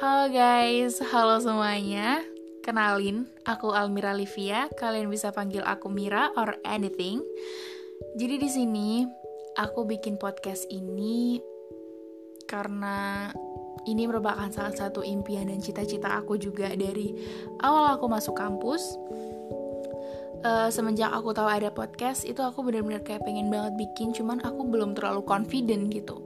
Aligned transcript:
Halo 0.00 0.32
guys, 0.32 0.96
halo 1.12 1.44
semuanya. 1.44 2.24
Kenalin, 2.64 3.28
aku 3.44 3.76
Almira 3.76 4.16
Livia. 4.16 4.72
Kalian 4.72 5.12
bisa 5.12 5.28
panggil 5.28 5.60
aku 5.60 5.92
Mira 5.92 6.32
or 6.40 6.56
anything. 6.64 7.20
Jadi 8.16 8.40
di 8.40 8.48
sini 8.48 9.04
aku 9.60 9.84
bikin 9.84 10.16
podcast 10.16 10.64
ini 10.72 11.36
karena 12.48 13.28
ini 13.84 14.08
merupakan 14.08 14.48
salah 14.48 14.72
satu 14.72 15.04
impian 15.04 15.52
dan 15.52 15.60
cita-cita 15.60 16.16
aku 16.16 16.40
juga 16.40 16.72
dari 16.72 17.12
awal 17.60 17.92
aku 17.92 18.08
masuk 18.08 18.40
kampus. 18.40 18.96
Uh, 20.40 20.72
semenjak 20.72 21.12
aku 21.12 21.36
tahu 21.36 21.44
ada 21.44 21.68
podcast 21.68 22.24
itu 22.24 22.40
aku 22.40 22.64
benar-benar 22.64 23.04
kayak 23.04 23.20
pengen 23.20 23.52
banget 23.52 23.76
bikin, 23.76 24.16
cuman 24.16 24.40
aku 24.40 24.64
belum 24.64 24.96
terlalu 24.96 25.20
confident 25.28 25.92
gitu 25.92 26.24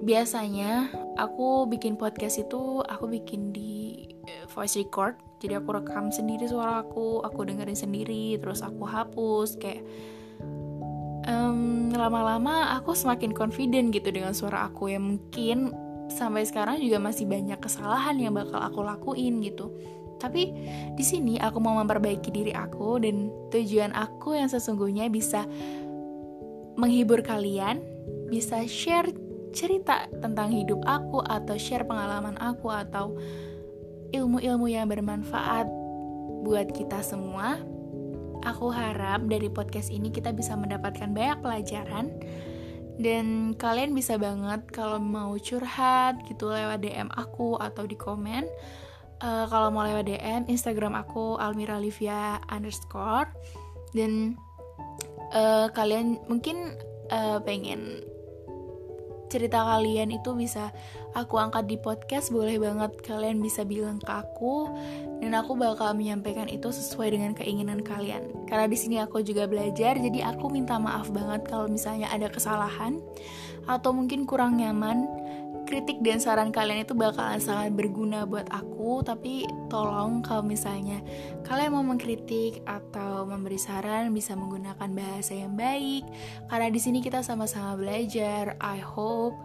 biasanya 0.00 0.88
aku 1.20 1.68
bikin 1.68 2.00
podcast 2.00 2.40
itu 2.40 2.80
aku 2.80 3.04
bikin 3.06 3.52
di 3.52 4.08
eh, 4.24 4.44
voice 4.48 4.80
record. 4.80 5.20
Jadi 5.40 5.56
aku 5.56 5.76
rekam 5.76 6.08
sendiri 6.08 6.48
suara 6.48 6.84
aku 6.84 7.20
aku 7.24 7.44
dengerin 7.44 7.76
sendiri 7.76 8.36
terus 8.40 8.60
aku 8.60 8.84
hapus 8.84 9.56
kayak 9.56 9.84
um, 11.28 11.92
lama-lama 11.92 12.76
aku 12.76 12.92
semakin 12.96 13.32
confident 13.32 13.92
gitu 13.92 14.12
dengan 14.12 14.32
suara 14.32 14.68
aku 14.68 14.92
yang 14.92 15.16
mungkin 15.16 15.72
sampai 16.10 16.44
sekarang 16.44 16.82
juga 16.82 16.98
masih 16.98 17.24
banyak 17.24 17.56
kesalahan 17.62 18.18
yang 18.18 18.36
bakal 18.36 18.60
aku 18.60 18.80
lakuin 18.84 19.40
gitu. 19.44 19.72
Tapi 20.20 20.52
di 20.92 21.04
sini 21.04 21.40
aku 21.40 21.56
mau 21.64 21.80
memperbaiki 21.80 22.28
diri 22.28 22.52
aku 22.52 23.00
dan 23.00 23.32
tujuan 23.48 23.96
aku 23.96 24.36
yang 24.36 24.52
sesungguhnya 24.52 25.08
bisa 25.08 25.48
menghibur 26.76 27.24
kalian 27.24 27.80
bisa 28.28 28.62
share 28.68 29.10
cerita 29.50 30.06
tentang 30.22 30.54
hidup 30.54 30.80
aku 30.86 31.22
atau 31.22 31.54
share 31.58 31.86
pengalaman 31.86 32.38
aku 32.38 32.70
atau 32.70 33.14
ilmu-ilmu 34.10 34.66
yang 34.70 34.90
bermanfaat 34.90 35.66
buat 36.42 36.70
kita 36.72 37.02
semua. 37.02 37.60
Aku 38.40 38.72
harap 38.72 39.28
dari 39.28 39.52
podcast 39.52 39.92
ini 39.92 40.08
kita 40.08 40.32
bisa 40.32 40.56
mendapatkan 40.56 41.12
banyak 41.12 41.44
pelajaran 41.44 42.08
dan 43.00 43.56
kalian 43.56 43.92
bisa 43.92 44.16
banget 44.16 44.64
kalau 44.72 45.00
mau 45.00 45.36
curhat 45.36 46.20
gitu 46.28 46.48
lewat 46.48 46.80
DM 46.80 47.08
aku 47.12 47.60
atau 47.60 47.84
di 47.84 47.96
komen. 47.96 48.48
Uh, 49.20 49.44
kalau 49.52 49.68
mau 49.68 49.84
lewat 49.84 50.08
DM 50.08 50.48
Instagram 50.48 50.96
aku 50.96 51.36
Almira 51.36 51.76
Livia 51.76 52.40
underscore 52.48 53.28
dan 53.92 54.40
uh, 55.36 55.68
kalian 55.76 56.16
mungkin 56.24 56.72
uh, 57.12 57.36
pengen 57.44 58.00
cerita 59.30 59.62
kalian 59.62 60.10
itu 60.10 60.34
bisa 60.34 60.74
aku 61.14 61.38
angkat 61.38 61.70
di 61.70 61.78
podcast 61.78 62.34
boleh 62.34 62.58
banget 62.58 62.90
kalian 63.06 63.38
bisa 63.38 63.62
bilang 63.62 64.02
ke 64.02 64.10
aku 64.10 64.66
dan 65.22 65.38
aku 65.38 65.54
bakal 65.54 65.94
menyampaikan 65.94 66.50
itu 66.50 66.68
sesuai 66.74 67.14
dengan 67.14 67.32
keinginan 67.38 67.80
kalian. 67.86 68.26
Karena 68.50 68.66
di 68.66 68.74
sini 68.74 68.98
aku 68.98 69.22
juga 69.22 69.46
belajar 69.46 69.94
jadi 69.94 70.34
aku 70.34 70.50
minta 70.50 70.76
maaf 70.76 71.08
banget 71.14 71.46
kalau 71.46 71.70
misalnya 71.70 72.10
ada 72.10 72.26
kesalahan 72.26 72.98
atau 73.70 73.94
mungkin 73.94 74.26
kurang 74.26 74.58
nyaman 74.58 75.06
kritik 75.70 76.02
dan 76.02 76.18
saran 76.18 76.50
kalian 76.50 76.82
itu 76.82 76.98
bakalan 76.98 77.38
sangat 77.38 77.70
berguna 77.78 78.26
buat 78.26 78.50
aku. 78.50 79.06
Tapi 79.06 79.46
tolong 79.70 80.18
kalau 80.26 80.42
misalnya 80.42 80.98
kalian 81.46 81.70
mau 81.70 81.86
mengkritik 81.86 82.66
atau 82.66 83.22
memberi 83.22 83.54
saran 83.54 84.10
bisa 84.10 84.34
menggunakan 84.34 84.90
bahasa 84.90 85.38
yang 85.38 85.54
baik. 85.54 86.02
Karena 86.50 86.66
di 86.74 86.80
sini 86.82 86.98
kita 86.98 87.22
sama-sama 87.22 87.78
belajar. 87.78 88.58
I 88.58 88.82
hope 88.82 89.38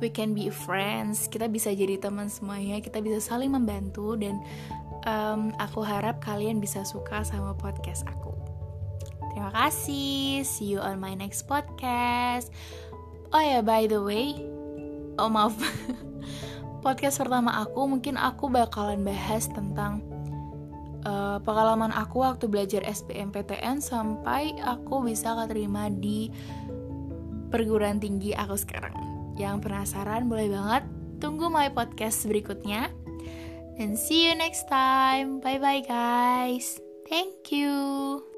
we 0.00 0.08
can 0.08 0.32
be 0.32 0.48
friends. 0.48 1.28
Kita 1.28 1.44
bisa 1.52 1.76
jadi 1.76 2.00
teman 2.00 2.32
semuanya. 2.32 2.80
Kita 2.80 3.04
bisa 3.04 3.20
saling 3.20 3.52
membantu. 3.52 4.16
Dan 4.16 4.40
um, 5.04 5.52
aku 5.60 5.84
harap 5.84 6.24
kalian 6.24 6.56
bisa 6.56 6.88
suka 6.88 7.20
sama 7.20 7.52
podcast 7.52 8.08
aku. 8.08 8.32
Terima 9.36 9.52
kasih. 9.52 10.40
See 10.48 10.72
you 10.72 10.80
on 10.80 10.96
my 10.96 11.12
next 11.12 11.44
podcast. 11.44 12.48
Oh 13.36 13.42
ya 13.44 13.60
yeah, 13.60 13.62
by 13.62 13.84
the 13.84 14.00
way 14.00 14.55
oh 15.18 15.30
maaf. 15.32 15.56
Podcast 16.84 17.18
pertama 17.18 17.50
aku 17.58 17.88
mungkin 17.88 18.14
aku 18.14 18.46
bakalan 18.46 19.02
bahas 19.02 19.50
tentang 19.50 20.04
uh, 21.02 21.42
pengalaman 21.42 21.90
aku 21.90 22.22
waktu 22.22 22.46
belajar 22.46 22.84
SBMPTN 22.86 23.82
sampai 23.82 24.54
aku 24.62 25.02
bisa 25.02 25.34
keterima 25.34 25.90
di 25.90 26.30
perguruan 27.50 27.98
tinggi 27.98 28.36
aku 28.36 28.54
sekarang. 28.54 28.94
Yang 29.34 29.66
penasaran 29.66 30.30
boleh 30.30 30.48
banget. 30.52 30.84
Tunggu 31.18 31.48
my 31.48 31.72
podcast 31.72 32.28
berikutnya. 32.28 32.92
And 33.76 33.96
see 33.96 34.28
you 34.28 34.32
next 34.36 34.68
time. 34.68 35.40
Bye 35.40 35.60
bye 35.60 35.84
guys. 35.84 36.80
Thank 37.08 37.54
you 37.54 38.35